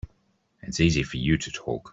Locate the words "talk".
1.51-1.89